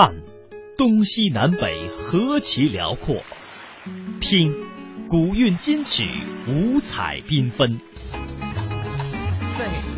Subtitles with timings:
[0.00, 0.14] 看，
[0.78, 3.16] 东西南北何其辽阔；
[4.18, 4.50] 听，
[5.10, 6.08] 古韵金曲
[6.48, 7.78] 五彩缤纷；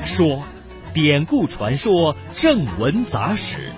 [0.04, 0.42] 说，
[0.92, 3.70] 典故传说正文杂史。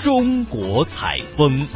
[0.00, 1.66] 中国采风。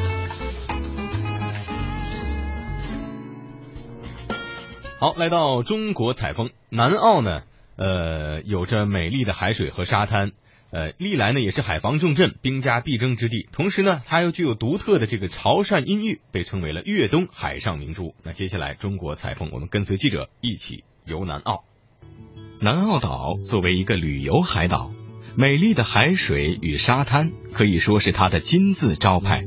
[5.00, 7.42] 好，来到中国采风，南澳呢，
[7.74, 10.30] 呃，有着美丽的海水和沙滩。
[10.72, 18.14] 呃，历来呢也是海防重镇、兵家必争之地，同时呢，它又具有独特的这个潮汕音域，被称为了粤东海上明珠。
[18.22, 21.64] 那接下来中国采风，我们跟随记者一起游南澳。
[22.60, 24.92] 南澳岛作为一个旅游海岛，
[25.36, 29.44] 美丽的海水与沙滩可以说是它的金字招牌，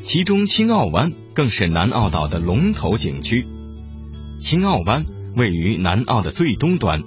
[0.00, 3.44] 其中青澳湾更是南澳岛的龙头景区。
[4.38, 7.02] 青澳湾位于南澳的最东端。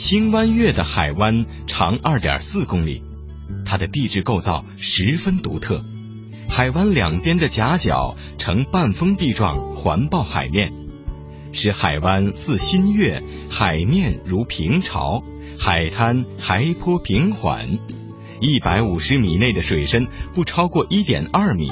[0.00, 3.02] 新湾月的海湾长二点四公里，
[3.66, 5.82] 它的地质构造十分独特。
[6.48, 10.72] 海湾两边的夹角呈半封闭状环抱海面，
[11.52, 15.22] 使海湾似新月，海面如平潮，
[15.58, 17.78] 海滩海坡平缓。
[18.40, 21.70] 一百五十米内的水深不超过一点二米，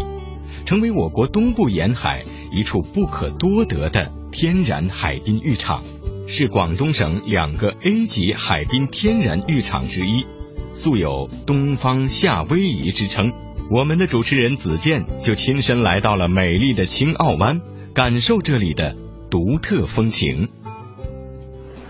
[0.66, 5.82] 成为我国东部沿海一处不可多得的天然海滨浴场。
[6.30, 10.26] 是广东省两个 A 级海滨天然浴场之一，
[10.74, 13.32] 素有“东方夏威夷”之称。
[13.70, 17.62] 我们的主持人子健就亲身来到了美丽的青澳湾，
[17.94, 18.94] 感受这里的
[19.30, 20.50] 独特风情。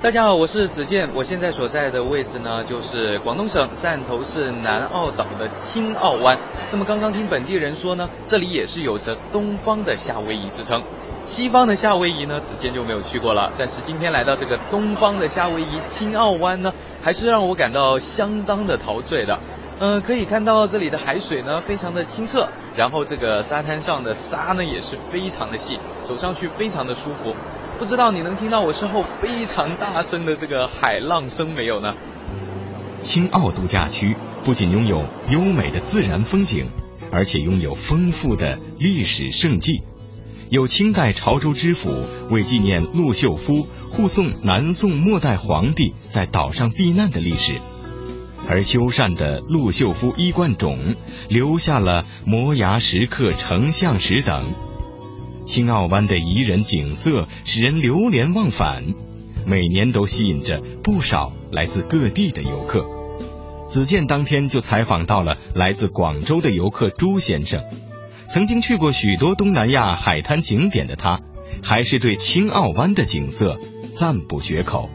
[0.00, 6.38] 大家好，我是子健，我现在所在的位置呢，就是广东省汕头市南澳岛的青澳湾。
[6.70, 10.80] 那么刚刚听本地人说呢，这里也是有着“东方的夏威夷”之称。
[11.28, 13.52] 西方的夏威夷呢，此前就没有去过了。
[13.58, 19.38] 但是今天来到这个东方的夏威夷青澳湾呢，还是让我感到相当的陶醉的。
[19.78, 27.34] 嗯，可以看到这里的海水呢非常的清澈，然后这个沙滩上的沙呢也是非常的细，走上去非常的舒服。
[27.78, 31.94] 不知道你能听到我身后非常大声的这个海浪声没有呢？
[33.02, 36.70] 青澳度假区不仅拥有优美的自然风景，
[37.12, 39.82] 而且拥有丰富的历史胜迹。
[40.50, 41.90] 有清代潮州知府
[42.30, 47.54] 为纪念陆秀夫护送南宋末代皇帝在岛上避难的历史，
[48.48, 50.96] 而修缮的陆秀夫衣冠冢
[51.28, 54.54] 留下了摩崖石刻成像石等。
[55.44, 58.94] 青澳湾的宜人景色使人流连忘返，
[59.46, 62.86] 每年都吸引着不少来自各地的游客。
[63.68, 67.62] 子健当天就采访到了来自广州的游客朱先生。
[68.30, 71.20] 曾经去过许多东南亚海滩景点的他，
[71.62, 73.56] 还是对青澳湾的景色
[73.96, 74.90] 赞不绝口。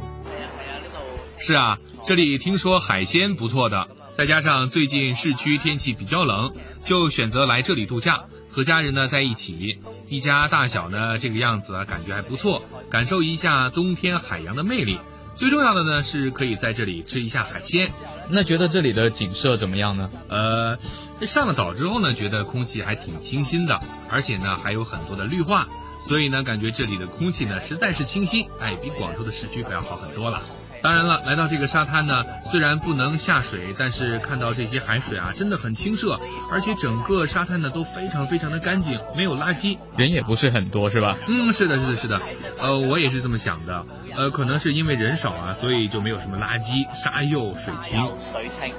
[1.38, 6.54] 是啊，这里听说海鲜不错的，再加上最近市区天气比较冷，
[6.86, 9.80] 就选择来这里度假，和家人呢在一起，
[10.10, 12.62] 一家大小呢这个样子，感觉还不错，
[12.92, 15.00] 感受一下冬天海洋的魅力。
[15.36, 17.90] 最重要的呢是可以在这里吃一下海鲜。
[18.34, 20.10] 那觉得这里的景色怎么样呢？
[20.28, 20.78] 呃。
[21.26, 23.80] 上了岛之后呢，觉得空气还挺清新的，
[24.10, 25.68] 而且呢还有很多的绿化，
[26.02, 30.42] 所以呢感觉这里的空气呢实在是清新，哎，比广州的市区可要好很多了。
[30.84, 36.20] 当然了，来到这个沙滩呢，虽然不能下水，但是看到这些海水啊，真的很清澈，
[36.52, 41.16] 而且整个沙滩呢都非常非常的干净，没有垃圾，人也不是很多，是吧？
[41.30, 42.20] 嗯，是的，是的，是的，
[42.62, 48.06] 呃，我也是这么想的，呃，可能是因为人少啊，所以就没有什么垃圾，沙幼水清。
[48.20, 48.74] 水清。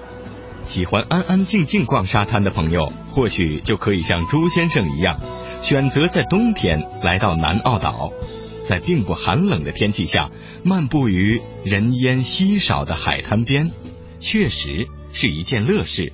[0.65, 5.17] 喜欢安安静静逛沙滩的朋友，或许就可以像朱先生一样，
[5.63, 8.13] 选择在冬天来到南澳岛，
[8.67, 10.31] 在并不寒冷的天气下，
[10.65, 13.71] 漫步于人烟稀少的海滩边，
[14.21, 16.13] 确实是一件乐事。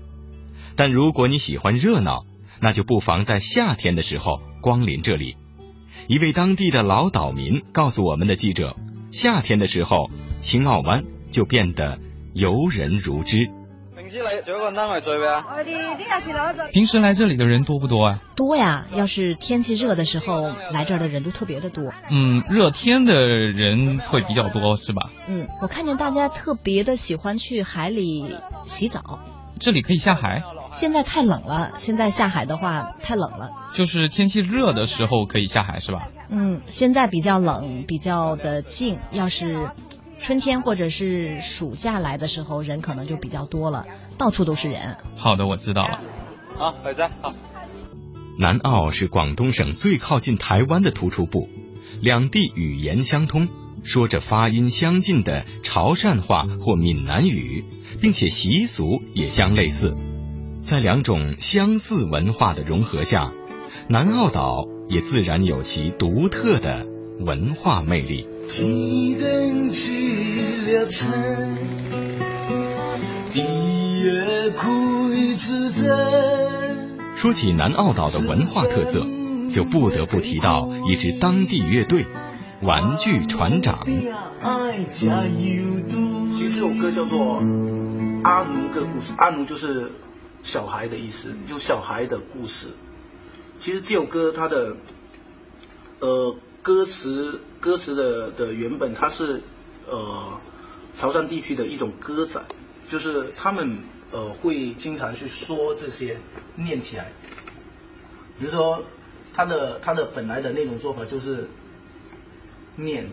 [0.76, 2.24] 但如果你喜欢热闹，
[2.60, 5.36] 那就不妨在夏天的时候光临这里。
[6.08, 8.76] 一位当地的老岛民告诉我们的记者，
[9.12, 12.00] 夏天的时候，青澳湾就变得
[12.34, 13.48] 游人如织。
[16.72, 18.20] 平时来这里的人多不多啊？
[18.34, 21.92] 多呀，要是天气热的时候，来这儿的人都特别的多。
[22.10, 25.10] 嗯，热天的人会比较多，是吧？
[25.28, 29.20] 嗯，我看见大家特别的喜欢去海里洗澡。
[29.60, 30.42] 这里可以下海？
[30.72, 33.50] 现在太冷了，现在下海的话太冷了。
[33.74, 36.08] 就是天气热的时候可以下海，是吧？
[36.30, 38.98] 嗯，现在比较冷，比较的静。
[39.12, 39.56] 要是。
[40.22, 43.86] 春天或者是暑假来的时候，人可能就比较多了，
[44.18, 44.96] 到处都是人。
[45.16, 45.98] 好的，我知道了。
[46.56, 47.34] 好，伟仔，好。
[48.38, 51.48] 南澳是广东省最靠近台湾的突出部，
[52.00, 53.48] 两地语言相通，
[53.82, 57.64] 说着发音相近的潮汕话或闽南语，
[58.00, 59.94] 并且习俗也相类似。
[60.60, 63.32] 在两种相似文化的融合下，
[63.88, 66.86] 南澳岛也自然有其独特的
[67.18, 68.26] 文化魅力。
[77.16, 79.06] 说起南澳岛的文化特色，
[79.52, 82.06] 就不得不提到一支当地乐队——
[82.62, 83.86] 玩具船长。
[83.86, 87.40] 其实这首歌叫做
[88.24, 89.92] 《阿奴的故事》，阿奴就是
[90.42, 92.68] 小孩的意思，就小孩的故事。
[93.60, 94.76] 其实这首歌它的
[96.00, 99.42] 呃歌词歌词的的原本，它是
[99.88, 100.40] 呃
[100.96, 102.42] 潮汕地区的一种歌仔，
[102.88, 103.78] 就是他们
[104.12, 106.18] 呃会经常去说这些
[106.56, 107.12] 念起来。
[108.38, 108.84] 比如说，
[109.34, 111.48] 它的它的本来的那种做法就是
[112.76, 113.08] 念。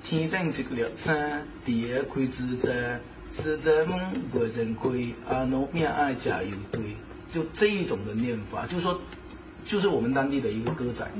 [0.00, 1.12] 天顶一粒星，
[1.64, 3.00] 地下开支针，
[3.32, 3.88] 支针
[4.32, 6.94] 月正开，阿奴命爱食油堆，
[7.32, 9.00] 就这一种的念法，就是说，
[9.66, 11.10] 就是我们当地的一个歌仔。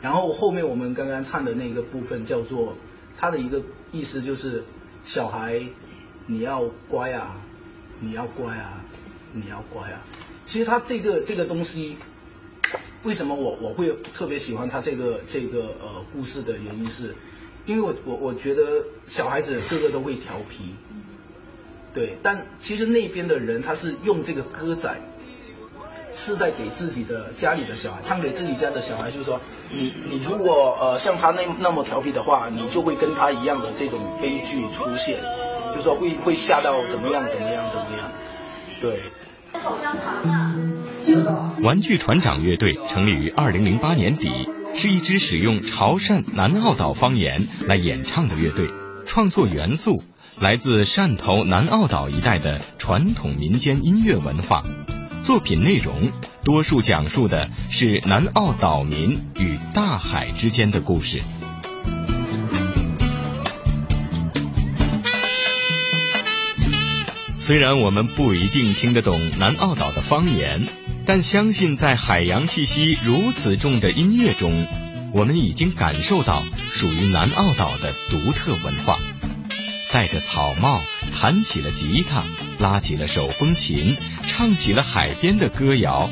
[0.00, 2.76] 然后后面我们刚刚唱的那个部分叫做，
[3.18, 3.62] 它的一个
[3.92, 4.64] 意思就是
[5.04, 5.62] 小孩
[6.26, 7.36] 你要乖啊，
[8.00, 8.82] 你要乖啊，
[9.32, 10.00] 你要乖啊。
[10.46, 11.96] 其实他这个这个东西，
[13.02, 17.14] 为什么我我会特别喜欢他这个这个呃故事的原因是。
[17.66, 20.72] 因为我我我觉得小孩子个个都会调皮，
[21.92, 24.98] 对，但其实那边的人他是用这个歌仔，
[26.12, 29.40] 是在给自己的家里的小孩唱给自己家的小孩，就是说
[29.70, 35.18] 你你如果呃像他那那么调皮的话，你就会跟他一样的这种悲剧出现，
[35.70, 38.10] 就是说会会吓到怎么样怎么样怎么样，
[38.80, 38.98] 对。
[41.62, 44.30] 玩具船长乐队成立于二零零八年底。
[44.74, 48.68] 是一支使用潮汕南澳岛方言来演唱的乐队，
[49.06, 50.02] 创作元素
[50.38, 54.62] 来自汕头南澳岛一带的传统民间音乐文化，
[55.28, 56.10] 作品内容
[56.42, 61.20] 多数讲述的是南澳岛民与大海之间的故事。
[67.40, 70.66] 虽然我们不一定听得懂南澳岛的方言。
[71.04, 74.66] 但相信，在海洋气息如此重的音乐中，
[75.12, 76.42] 我们已经感受到
[76.72, 78.96] 属于南澳岛的独特文化。
[79.92, 80.80] 戴着草帽，
[81.14, 82.24] 弹起了吉他，
[82.58, 83.96] 拉起了手风琴，
[84.26, 86.10] 唱起了海边的歌谣，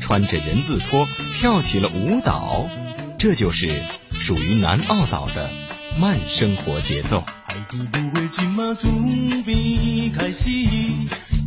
[0.00, 1.08] 穿着人字拖，
[1.38, 2.68] 跳起了舞蹈。
[3.18, 5.50] 这就是属于南澳岛的
[5.98, 7.24] 慢生活节奏。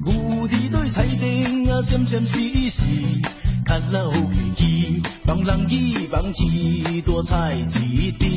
[0.06, 2.82] 有伫对彩灯啊，闪闪时时，
[3.66, 8.32] 卡拉 OK 机，放人去放去，多彩一边。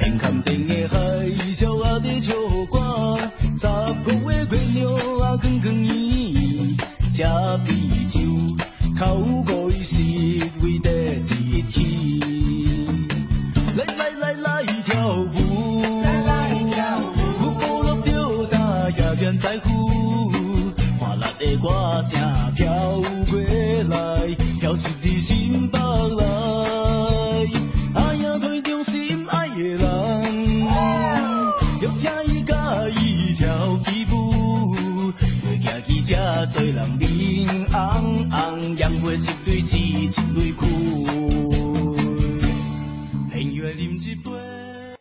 [0.00, 0.96] 眼看顶的海
[1.54, 2.59] 潮啊在唱歌，十
[7.12, 7.24] 吃
[7.64, 8.18] 啤酒，
[8.98, 9.98] 口五是
[10.62, 10.80] 为。
[13.76, 15.26] 来来来来跳舞。
[20.98, 21.68] 欢乐的歌
[22.02, 22.18] 声